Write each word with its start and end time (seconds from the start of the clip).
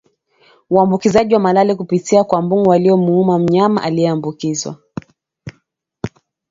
Uambukizaji 0.69 1.33
wa 1.33 1.39
malale 1.39 1.75
kupitia 1.75 2.23
kwa 2.23 2.41
mbung'o 2.41 2.69
waliomuuma 2.69 3.39
mnyama 3.39 3.83
aliyeambukizwa 3.83 4.77